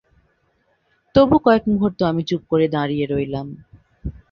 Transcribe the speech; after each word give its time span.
তবু 1.15 1.35
কয়েক 1.45 1.63
মুহুর্ত 1.71 1.99
আমি 2.03 2.21
চুপ 2.23 2.41
করে 2.51 2.65
দাঁড়িয়ে 2.67 3.05
রইলাম। 3.05 3.47